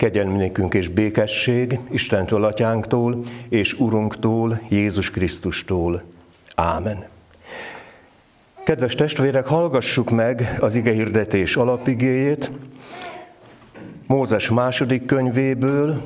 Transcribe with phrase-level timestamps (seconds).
[0.00, 6.02] Kegyelmnékünk és békesség Istentől, Atyánktól és Urunktól, Jézus Krisztustól.
[6.54, 7.04] Ámen.
[8.64, 12.50] Kedves testvérek, hallgassuk meg az ige hirdetés alapigéjét,
[14.06, 16.02] Mózes második könyvéből,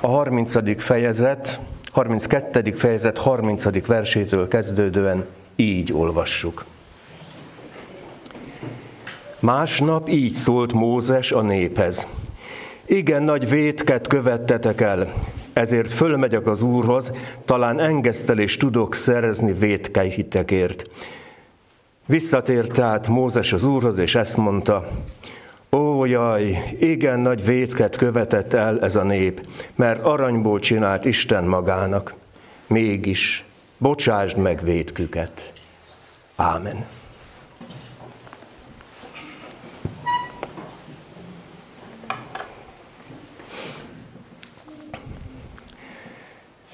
[0.00, 0.82] a 30.
[0.82, 1.60] fejezet,
[1.92, 2.72] 32.
[2.72, 3.86] fejezet 30.
[3.86, 6.64] versétől kezdődően így olvassuk.
[9.40, 12.06] Másnap így szólt Mózes a néphez.
[12.86, 15.14] Igen nagy vétket követtetek el,
[15.52, 17.12] ezért fölmegyek az Úrhoz,
[17.44, 20.90] talán engesztelést tudok szerezni vétkeihitekért.
[22.06, 24.88] Visszatért tehát Mózes az Úrhoz, és ezt mondta,
[25.76, 32.14] Ó, jaj, igen nagy vétket követett el ez a nép, mert aranyból csinált Isten magának.
[32.66, 33.44] Mégis,
[33.78, 35.52] bocsásd meg vétküket.
[36.36, 36.86] Ámen.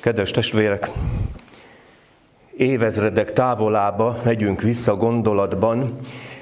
[0.08, 0.90] Kedves testvérek,
[2.56, 5.94] évezredek távolába megyünk vissza gondolatban,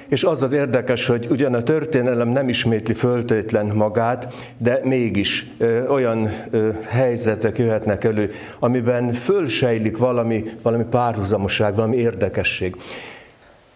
[0.07, 5.87] és az az érdekes, hogy ugyan a történelem nem ismétli föltétlen magát, de mégis ö,
[5.87, 12.75] olyan ö, helyzetek jöhetnek elő, amiben fölsejlik valami, valami párhuzamosság, valami érdekesség.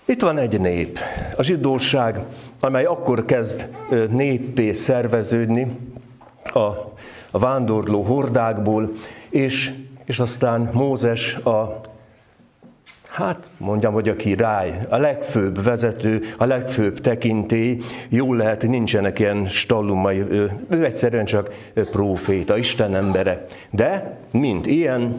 [0.06, 1.00] Itt van egy nép,
[1.38, 2.20] a zsidóság,
[2.60, 3.68] amely akkor kezd
[4.10, 5.68] néppé szerveződni
[6.54, 6.60] a,
[7.32, 8.92] a vándorló hordákból,
[9.32, 9.74] és,
[10.06, 11.82] és aztán Mózes a
[13.12, 17.78] hát mondjam, hogy a király, a legfőbb vezető, a legfőbb tekintély,
[18.10, 23.46] jól lehet, nincsenek ilyen stallumai, ő, ő egyszerűen csak próféta, Isten embere.
[23.70, 25.16] De, mint ilyen,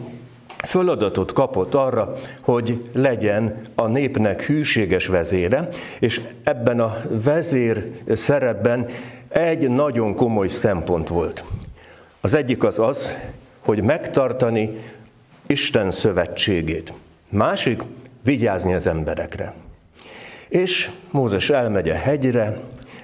[0.65, 5.67] föladatot kapott arra, hogy legyen a népnek hűséges vezére,
[5.99, 8.85] és ebben a vezér szerepben
[9.27, 11.43] egy nagyon komoly szempont volt.
[12.21, 13.15] Az egyik az az,
[13.63, 14.79] hogy megtartani
[15.47, 16.93] Isten szövetségét.
[17.29, 17.81] Másik,
[18.23, 19.53] vigyázni az emberekre.
[20.47, 22.59] És Mózes elmegy a hegyre,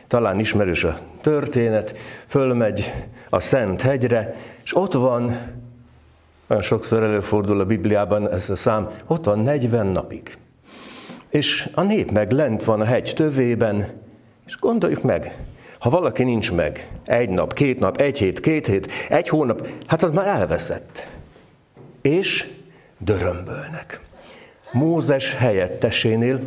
[0.07, 1.95] talán ismerős a történet,
[2.27, 2.93] fölmegy
[3.29, 5.37] a Szent hegyre, és ott van,
[6.47, 10.37] olyan sokszor előfordul a Bibliában ez a szám, ott van 40 napig.
[11.29, 13.89] És a nép meg lent van a hegy tövében,
[14.45, 15.37] és gondoljuk meg,
[15.79, 20.03] ha valaki nincs meg egy nap, két nap, egy hét, két hét, egy hónap, hát
[20.03, 21.07] az már elveszett.
[22.01, 22.47] És
[22.97, 23.99] dörömbölnek.
[24.71, 26.39] Mózes helyettesénél,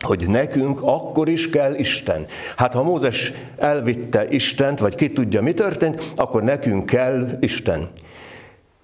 [0.00, 2.26] hogy nekünk akkor is kell Isten.
[2.56, 7.90] Hát ha Mózes elvitte Istent, vagy ki tudja, mi történt, akkor nekünk kell Isten.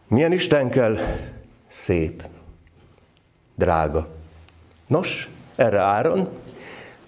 [0.08, 0.98] Milyen Isten kell?
[1.68, 2.22] Szép,
[3.54, 4.08] drága.
[4.86, 6.28] Nos, erre Áron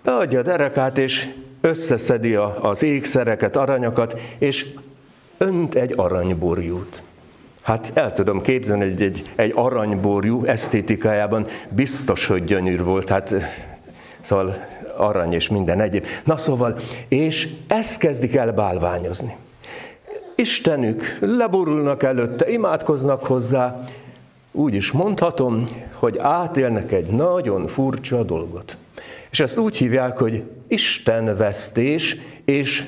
[0.02, 1.28] beadja a derekát, és
[1.60, 4.66] összeszedi az ékszereket, aranyakat, és
[5.38, 7.02] önt egy aranyborjút.
[7.62, 13.08] Hát el tudom képzelni, hogy egy, egy aranyborjú esztétikájában biztos, hogy gyönyör volt.
[13.08, 13.34] Hát
[14.20, 14.56] szóval
[14.96, 16.06] arany és minden egyéb.
[16.24, 16.78] Na szóval,
[17.08, 19.36] és ezt kezdik el bálványozni.
[20.34, 23.82] Istenük, leborulnak előtte, imádkoznak hozzá,
[24.52, 28.76] úgy is mondhatom, hogy átélnek egy nagyon furcsa dolgot.
[29.30, 32.84] És ezt úgy hívják, hogy Istenvesztés és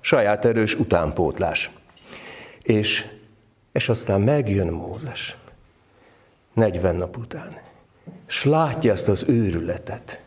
[0.00, 1.70] saját erős utánpótlás.
[2.62, 3.06] És
[3.74, 5.36] és aztán megjön Mózes
[6.52, 7.56] 40 nap után,
[8.28, 10.20] és látja ezt az őrületet.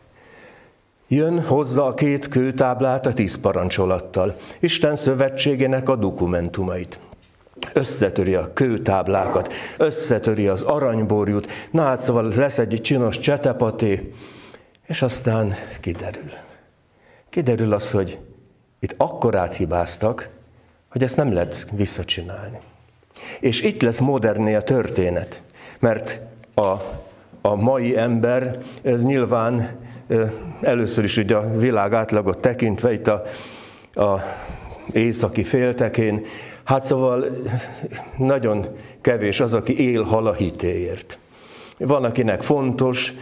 [1.07, 6.99] Jön hozzá a két kőtáblát a tíz parancsolattal, Isten szövetségének a dokumentumait.
[7.73, 14.13] Összetöri a kőtáblákat, összetöri az aranyborjút, na hát szóval lesz egy csinos csetepaté,
[14.87, 16.31] és aztán kiderül.
[17.29, 18.19] Kiderül az, hogy
[18.79, 20.29] itt akkorát hibáztak,
[20.89, 22.59] hogy ezt nem lehet visszacsinálni.
[23.39, 25.41] És itt lesz moderné a történet,
[25.79, 26.19] mert
[26.53, 26.67] a,
[27.41, 29.77] a mai ember, ez nyilván
[30.61, 33.23] először is ugye a világ átlagot tekintve itt a,
[33.93, 34.19] a
[34.91, 36.25] északi féltekén,
[36.63, 37.41] hát szóval
[38.17, 38.67] nagyon
[39.01, 41.19] kevés az, aki él hal a hitéért.
[41.77, 43.13] Van, akinek fontos,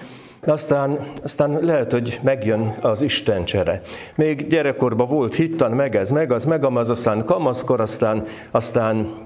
[0.45, 3.81] aztán, aztán lehet, hogy megjön az Isten csere.
[4.15, 9.23] Még gyerekkorban volt hittan, meg ez, meg az, meg az, aztán kamaszkor, aztán, aztán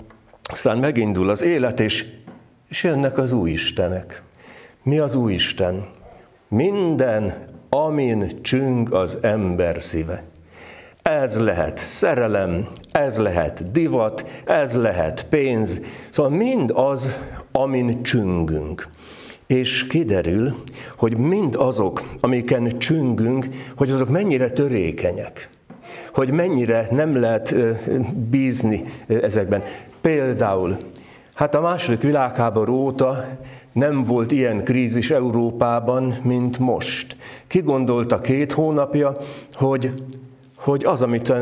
[0.52, 2.06] aztán megindul az élet, és,
[2.70, 4.22] és jönnek az új Istenek.
[4.84, 5.86] Mi az új Isten?
[6.48, 10.24] Minden, amin csüng az ember szíve.
[11.02, 17.18] Ez lehet szerelem, ez lehet divat, ez lehet pénz, szóval mind az,
[17.52, 18.88] amin csüngünk.
[19.50, 20.56] És kiderül,
[20.98, 25.50] hogy mind azok, amiken csüngünk, hogy azok mennyire törékenyek.
[26.14, 27.56] hogy mennyire nem lehet
[28.30, 29.64] bízni ezekben.
[30.02, 30.78] Például,
[31.34, 33.28] hát a második világháború óta
[33.72, 37.16] nem volt ilyen krízis Európában, mint most.
[37.48, 39.18] Ki gondolta két hónapja,
[39.54, 39.94] hogy,
[40.56, 41.34] hogy az, amit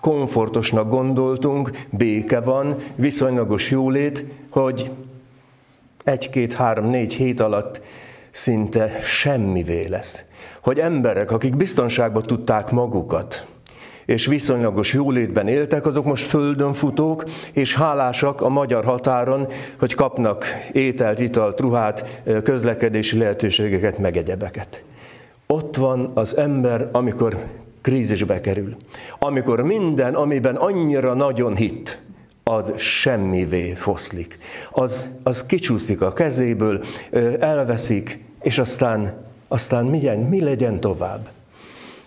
[0.00, 4.90] komfortosnak gondoltunk, béke van, viszonylagos jólét, hogy
[6.04, 7.80] egy-két-három-négy hét alatt
[8.30, 10.22] szinte semmivé lesz.
[10.60, 13.46] Hogy emberek, akik biztonságban tudták magukat,
[14.04, 19.46] és viszonylagos jólétben éltek, azok most földön futók, és hálásak a magyar határon,
[19.78, 24.82] hogy kapnak ételt, italt, ruhát, közlekedési lehetőségeket, meg egyebeket.
[25.46, 27.36] Ott van az ember, amikor
[27.80, 28.76] krízisbe kerül.
[29.18, 31.98] Amikor minden, amiben annyira nagyon hitt,
[32.44, 34.38] az semmivé foszlik.
[34.70, 36.84] Az, az kicsúszik a kezéből,
[37.40, 41.28] elveszik, és aztán, aztán milyen, mi legyen tovább.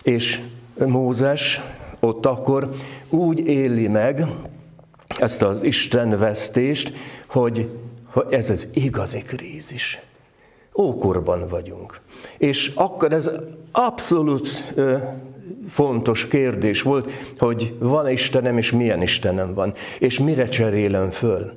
[0.02, 0.40] És
[0.86, 1.60] Mózes
[2.00, 2.70] ott akkor
[3.08, 4.26] úgy éli meg
[5.18, 6.92] ezt az Isten vesztést,
[7.26, 7.70] hogy,
[8.04, 10.00] hogy ez az igazi krízis.
[10.78, 12.00] Ókorban vagyunk.
[12.38, 13.30] És akkor ez
[13.72, 14.74] abszolút
[15.68, 21.56] fontos kérdés volt, hogy van Istenem, és milyen Istenem van, és mire cserélem föl.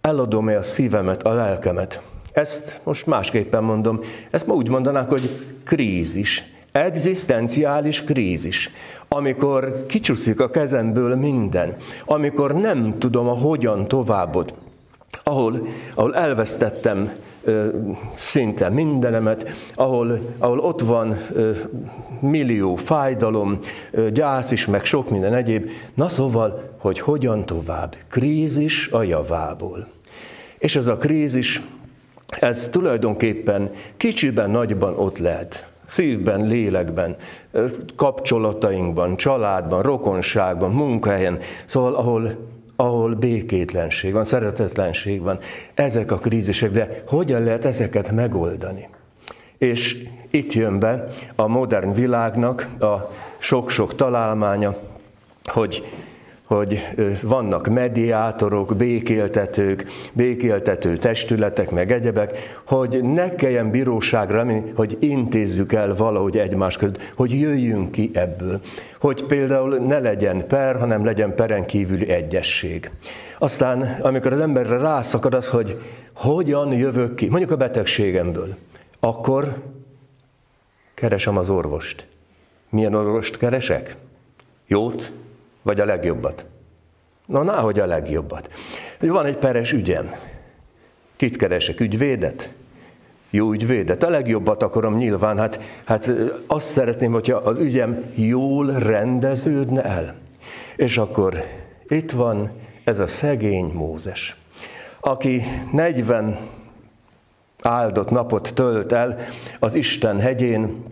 [0.00, 2.02] Eladom-e a szívemet, a lelkemet?
[2.32, 4.00] Ezt most másképpen mondom,
[4.30, 5.30] ezt ma úgy mondanák, hogy
[5.64, 8.70] krízis, egzisztenciális krízis,
[9.08, 14.54] amikor kicsúszik a kezemből minden, amikor nem tudom a hogyan továbbot,
[15.22, 17.12] ahol, ahol elvesztettem
[18.16, 21.18] szinte mindenemet, ahol, ahol ott van
[22.20, 23.58] millió fájdalom,
[24.12, 25.70] gyász is, meg sok minden egyéb.
[25.94, 27.96] Na szóval, hogy hogyan tovább?
[28.08, 29.86] Krízis a javából.
[30.58, 31.62] És ez a krízis,
[32.28, 35.68] ez tulajdonképpen kicsiben, nagyban ott lehet.
[35.86, 37.16] Szívben, lélekben,
[37.96, 42.36] kapcsolatainkban, családban, rokonságban, munkahelyen, szóval ahol
[42.80, 45.38] ahol békétlenség van, szeretetlenség van,
[45.74, 48.88] ezek a krízisek, de hogyan lehet ezeket megoldani?
[49.58, 51.04] És itt jön be
[51.34, 54.76] a modern világnak a sok-sok találmánya,
[55.44, 55.84] hogy
[56.54, 56.86] hogy
[57.22, 65.94] vannak mediátorok, békéltetők, békéltető testületek, meg egyebek, hogy ne kelljen bíróságra menni, hogy intézzük el
[65.94, 68.60] valahogy egymás között, hogy jöjjünk ki ebből.
[69.00, 72.90] Hogy például ne legyen per, hanem legyen peren kívüli egyesség.
[73.38, 75.80] Aztán, amikor az emberre rászakad az, hogy
[76.12, 78.54] hogyan jövök ki, mondjuk a betegségemből,
[79.00, 79.62] akkor
[80.94, 82.06] keresem az orvost.
[82.70, 83.96] Milyen orvost keresek?
[84.66, 85.12] Jót,
[85.62, 86.44] vagy a legjobbat?
[87.26, 88.50] Na, náhogy a legjobbat.
[89.00, 90.10] Van egy peres ügyem.
[91.16, 91.80] Kit keresek?
[91.80, 92.50] Ügyvédet?
[93.30, 94.02] Jó ügyvédet.
[94.02, 95.38] A legjobbat akarom nyilván.
[95.38, 96.12] Hát, hát
[96.46, 100.14] azt szeretném, hogyha az ügyem jól rendeződne el.
[100.76, 101.44] És akkor
[101.88, 102.50] itt van
[102.84, 104.36] ez a szegény Mózes,
[105.00, 105.42] aki
[105.72, 106.38] 40
[107.62, 109.18] áldott napot tölt el
[109.58, 110.84] az Isten hegyén,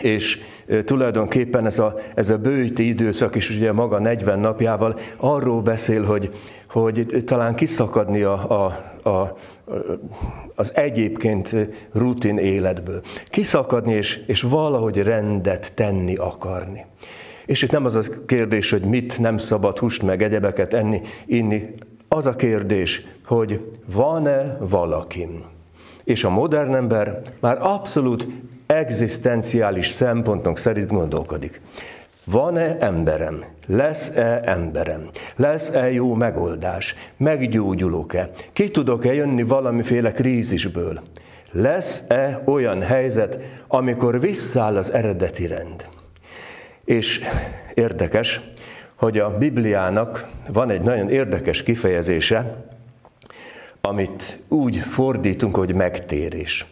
[0.00, 0.40] és
[0.84, 6.30] tulajdonképpen ez a, ez a bőti időszak is ugye maga 40 napjával arról beszél, hogy,
[6.68, 8.64] hogy talán kiszakadni a, a,
[9.08, 9.36] a,
[10.54, 11.56] az egyébként
[11.92, 13.00] rutin életből.
[13.30, 16.84] Kiszakadni és, és valahogy rendet tenni akarni.
[17.46, 21.74] És itt nem az a kérdés, hogy mit nem szabad húst meg egyebeket enni, inni.
[22.08, 25.44] Az a kérdés, hogy van-e valakim.
[26.04, 28.28] És a modern ember már abszolút
[28.66, 31.60] egzisztenciális szempontok szerint gondolkodik.
[32.24, 33.44] Van-e emberem?
[33.66, 35.08] Lesz-e emberem?
[35.36, 36.94] Lesz-e jó megoldás?
[37.16, 38.30] Meggyógyulok-e?
[38.52, 41.00] Ki tudok-e jönni valamiféle krízisből?
[41.50, 45.86] Lesz-e olyan helyzet, amikor visszáll az eredeti rend?
[46.84, 47.20] És
[47.74, 48.40] érdekes,
[48.94, 52.64] hogy a Bibliának van egy nagyon érdekes kifejezése,
[53.80, 56.66] amit úgy fordítunk, hogy megtérés.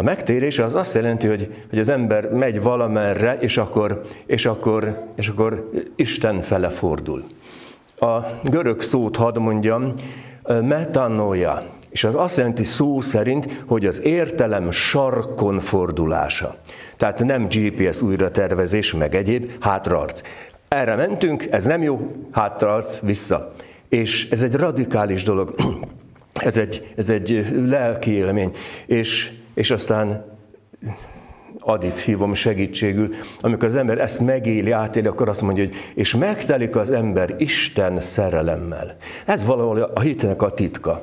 [0.00, 5.02] A megtérés az azt jelenti, hogy, hogy az ember megy valamerre, és akkor, és, akkor,
[5.14, 7.24] és akkor Isten fele fordul.
[7.98, 9.92] A görög szót hadd mondjam,
[10.62, 16.56] metanoia, és az azt jelenti szó szerint, hogy az értelem sarkon fordulása.
[16.96, 20.20] Tehát nem GPS újratervezés, meg egyéb, hátraarc.
[20.68, 23.52] Erre mentünk, ez nem jó, hátraarc, vissza.
[23.88, 25.54] És ez egy radikális dolog,
[26.34, 28.52] ez egy, ez egy lelki élmény.
[28.86, 30.24] És és aztán
[31.58, 36.76] Adit hívom segítségül, amikor az ember ezt megéli, átéli, akkor azt mondja, hogy és megtelik
[36.76, 38.96] az ember Isten szerelemmel.
[39.26, 41.00] Ez valahol a hitnek a titka.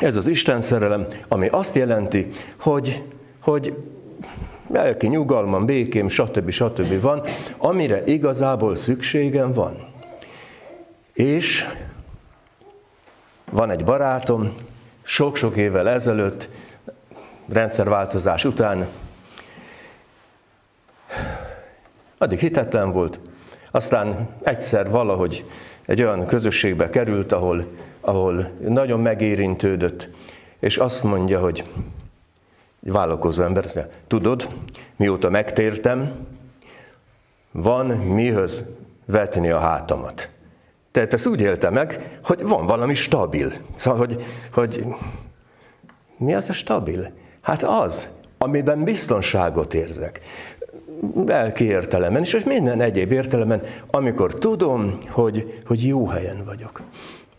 [0.00, 3.02] Ez az Isten szerelem, ami azt jelenti, hogy,
[3.40, 3.74] hogy
[4.68, 6.50] lelki nyugalmam, békém, stb.
[6.50, 7.00] stb.
[7.00, 7.22] van,
[7.56, 9.88] amire igazából szükségem van.
[11.12, 11.66] És
[13.50, 14.54] van egy barátom,
[15.02, 16.48] sok-sok évvel ezelőtt,
[17.52, 18.86] rendszerváltozás után,
[22.18, 23.18] addig hitetlen volt,
[23.70, 25.44] aztán egyszer valahogy
[25.86, 27.66] egy olyan közösségbe került, ahol,
[28.00, 30.08] ahol nagyon megérintődött,
[30.58, 31.64] és azt mondja, hogy
[32.80, 33.64] vállalkozó ember,
[34.06, 34.48] tudod,
[34.96, 36.26] mióta megtértem,
[37.50, 38.64] van mihöz
[39.04, 40.28] vetni a hátamat.
[40.90, 43.52] Tehát ezt úgy élte meg, hogy van valami stabil.
[43.74, 44.84] Szóval, hogy, hogy
[46.16, 47.10] mi az a stabil?
[47.48, 50.20] Hát az, amiben biztonságot érzek.
[51.14, 56.82] Lelki értelemben, és minden egyéb értelemben, amikor tudom, hogy, hogy jó helyen vagyok.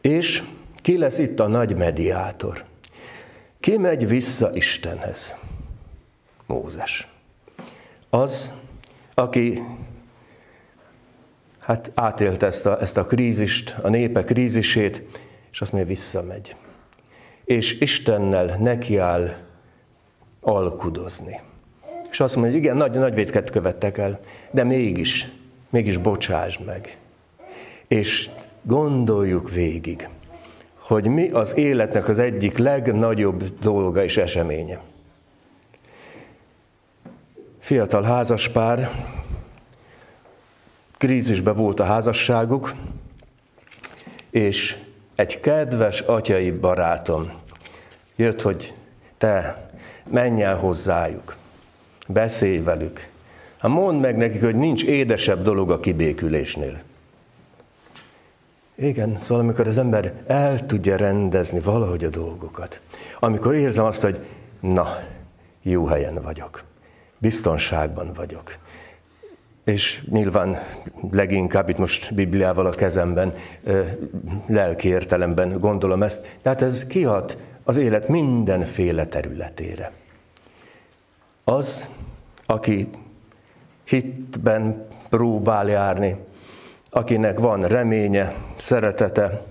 [0.01, 0.43] És
[0.75, 2.63] ki lesz itt a nagy mediátor?
[3.59, 5.35] Ki megy vissza Istenhez?
[6.45, 7.07] Mózes.
[8.09, 8.53] Az,
[9.13, 9.61] aki
[11.59, 15.01] hát átélte ezt a, ezt a krízist, a népe krízisét,
[15.51, 16.55] és azt mondja, visszamegy.
[17.45, 19.47] És Istennel nekiáll
[20.41, 21.39] alkudozni.
[22.11, 24.19] És azt mondja, hogy igen, nagy, nagy vétket követtek el,
[24.51, 25.31] de mégis,
[25.69, 26.97] mégis bocsáss meg.
[27.87, 28.29] És
[28.61, 30.09] gondoljuk végig,
[30.75, 34.81] hogy mi az életnek az egyik legnagyobb dolga és eseménye.
[37.59, 38.89] Fiatal házaspár,
[40.97, 42.73] krízisbe volt a házasságuk,
[44.29, 44.77] és
[45.15, 47.31] egy kedves atyai barátom
[48.15, 48.73] jött, hogy
[49.17, 49.68] te
[50.11, 51.35] menj el hozzájuk,
[52.07, 53.09] beszélj velük.
[53.57, 56.81] Hát mondd meg nekik, hogy nincs édesebb dolog a kibékülésnél.
[58.75, 62.79] Igen, szóval amikor az ember el tudja rendezni valahogy a dolgokat,
[63.19, 64.19] amikor érzem azt, hogy
[64.59, 64.97] na,
[65.61, 66.63] jó helyen vagyok,
[67.17, 68.57] biztonságban vagyok,
[69.63, 70.57] és nyilván
[71.11, 73.33] leginkább itt most Bibliával a kezemben,
[74.47, 77.37] lelki értelemben gondolom ezt, tehát ez kihat
[77.69, 79.91] az élet mindenféle területére.
[81.43, 81.89] Az,
[82.45, 82.89] aki
[83.83, 86.15] hitben próbál járni,
[86.89, 89.43] akinek van reménye, szeretete,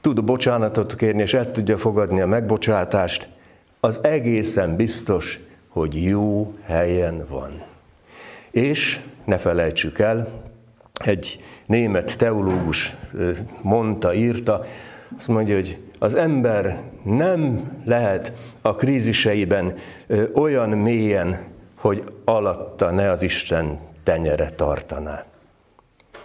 [0.00, 3.28] tud bocsánatot kérni, és el tudja fogadni a megbocsátást,
[3.80, 7.62] az egészen biztos, hogy jó helyen van.
[8.50, 10.42] És ne felejtsük el,
[11.04, 12.96] egy német teológus
[13.62, 14.64] mondta, írta,
[15.16, 19.74] azt mondja, hogy az ember nem lehet a kríziseiben
[20.34, 21.38] olyan mélyen,
[21.74, 25.24] hogy alatta ne az Isten tenyere tartaná.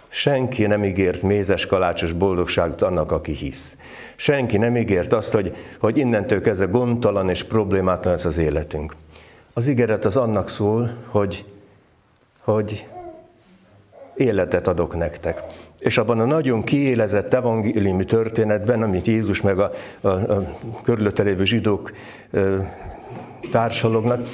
[0.08, 3.76] Senki nem ígért mézes kalácsos boldogságot annak, aki hisz.
[4.16, 8.94] Senki nem ígért azt, hogy, hogy innentől kezdve gondtalan és problémátlan lesz az életünk.
[9.54, 11.44] Az ígéret az annak szól, hogy,
[12.40, 12.86] hogy
[14.14, 15.42] életet adok nektek.
[15.82, 19.70] És abban a nagyon kiélezett evangéliumi történetben, amit Jézus meg a,
[20.00, 21.92] a, a körülötte lévő zsidók
[22.30, 22.58] ö,
[23.50, 24.26] társalognak,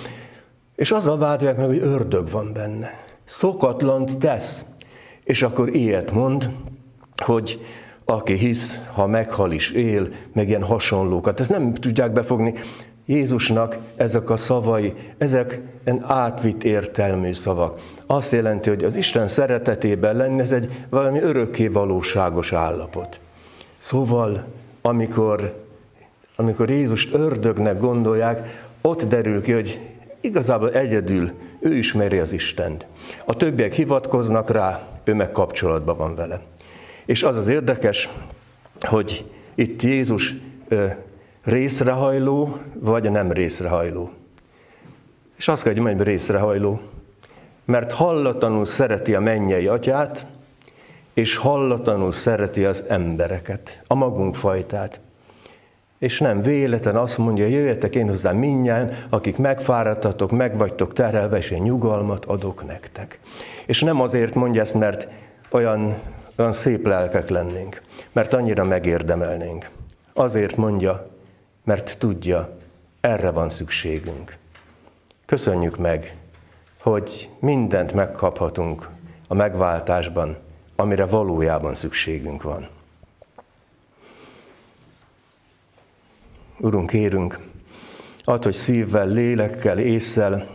[0.77, 2.91] és azzal vádolják meg, hogy ördög van benne.
[3.25, 4.65] Szokatlant tesz.
[5.25, 6.51] És akkor ilyet mond,
[7.17, 7.61] hogy
[8.05, 11.41] aki hisz, ha meghal is él, meg ilyen hasonlókat.
[11.41, 12.55] Ezt nem tudják befogni.
[13.11, 15.61] Jézusnak ezek a szavai, ezek
[16.01, 17.81] átvitt értelmű szavak.
[18.07, 23.21] Azt jelenti, hogy az Isten szeretetében lenni, ez egy valami örökké valóságos állapot.
[23.79, 24.45] Szóval,
[24.83, 25.65] amikor,
[26.37, 29.81] amikor Jézust ördögnek gondolják, ott derül ki, hogy
[30.21, 32.87] igazából egyedül ő ismeri az Istent.
[33.25, 36.41] A többiek hivatkoznak rá, ő meg kapcsolatban van vele.
[37.05, 38.09] És az az érdekes,
[38.81, 39.25] hogy
[39.55, 40.35] itt Jézus
[41.49, 44.11] részrehajló, vagy nem részrehajló.
[45.37, 46.81] És azt kell, hogy mondjam, részrehajló.
[47.65, 50.27] Mert hallatlanul szereti a mennyei atyát,
[51.15, 55.01] és hallatlanul szereti az embereket, a magunk fajtát.
[55.99, 61.63] És nem véletlen azt mondja, jöjjetek én hozzám minnyáján, akik megfáradtatok, megvagytok terelve, és én
[61.63, 63.21] nyugalmat adok nektek.
[63.67, 65.09] És nem azért mondja ezt, mert
[65.51, 65.95] olyan,
[66.37, 69.71] olyan szép lelkek lennénk, mert annyira megérdemelnénk.
[70.13, 71.18] Azért mondja,
[71.69, 72.57] mert tudja,
[73.01, 74.37] erre van szükségünk.
[75.27, 76.17] Köszönjük meg,
[76.79, 78.89] hogy mindent megkaphatunk
[79.27, 80.37] a megváltásban,
[80.77, 82.69] amire valójában szükségünk van.
[86.59, 87.39] Urunk, kérünk,
[88.25, 90.49] ad, hogy szívvel, lélekkel, észsel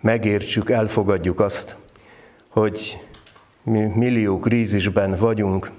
[0.00, 1.76] megértsük, elfogadjuk azt,
[2.48, 2.98] hogy
[3.62, 5.70] mi millió krízisben vagyunk,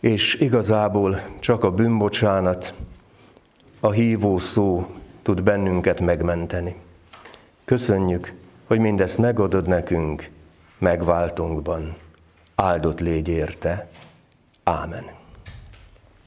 [0.00, 2.74] és igazából csak a bűnbocsánat,
[3.80, 4.86] a hívó szó
[5.22, 6.76] tud bennünket megmenteni.
[7.64, 8.32] Köszönjük,
[8.66, 10.30] hogy mindezt megadod nekünk,
[10.78, 11.96] megváltunkban.
[12.54, 13.90] Áldott légy érte.
[14.64, 15.19] Ámen.